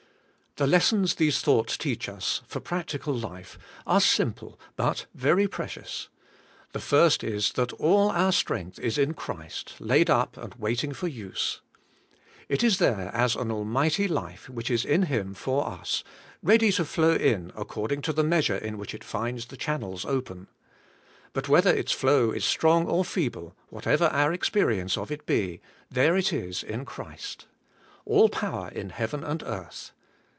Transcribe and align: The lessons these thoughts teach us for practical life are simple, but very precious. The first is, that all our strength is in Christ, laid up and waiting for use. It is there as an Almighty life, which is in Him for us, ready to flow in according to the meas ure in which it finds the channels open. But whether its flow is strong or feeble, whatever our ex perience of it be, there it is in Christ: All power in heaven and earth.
The 0.57 0.67
lessons 0.67 1.15
these 1.15 1.39
thoughts 1.39 1.77
teach 1.77 2.09
us 2.09 2.41
for 2.45 2.59
practical 2.59 3.13
life 3.13 3.57
are 3.87 4.01
simple, 4.01 4.59
but 4.75 5.05
very 5.15 5.47
precious. 5.47 6.09
The 6.73 6.81
first 6.81 7.23
is, 7.23 7.53
that 7.53 7.71
all 7.75 8.09
our 8.09 8.33
strength 8.33 8.77
is 8.77 8.97
in 8.97 9.13
Christ, 9.13 9.75
laid 9.79 10.09
up 10.09 10.35
and 10.35 10.53
waiting 10.55 10.91
for 10.91 11.07
use. 11.07 11.61
It 12.49 12.65
is 12.65 12.79
there 12.79 13.11
as 13.13 13.37
an 13.37 13.49
Almighty 13.49 14.09
life, 14.09 14.49
which 14.49 14.69
is 14.69 14.83
in 14.83 15.03
Him 15.03 15.33
for 15.33 15.65
us, 15.65 16.03
ready 16.43 16.69
to 16.73 16.83
flow 16.83 17.15
in 17.15 17.53
according 17.55 18.01
to 18.01 18.11
the 18.11 18.23
meas 18.25 18.49
ure 18.49 18.57
in 18.57 18.77
which 18.77 18.93
it 18.93 19.05
finds 19.05 19.45
the 19.45 19.55
channels 19.57 20.03
open. 20.03 20.47
But 21.31 21.47
whether 21.47 21.73
its 21.73 21.93
flow 21.93 22.31
is 22.31 22.43
strong 22.43 22.87
or 22.87 23.05
feeble, 23.05 23.55
whatever 23.69 24.07
our 24.07 24.33
ex 24.33 24.49
perience 24.49 24.97
of 24.97 25.11
it 25.11 25.25
be, 25.25 25.61
there 25.89 26.17
it 26.17 26.33
is 26.33 26.61
in 26.61 26.83
Christ: 26.83 27.45
All 28.03 28.27
power 28.27 28.67
in 28.69 28.89
heaven 28.89 29.23
and 29.23 29.41
earth. 29.43 29.93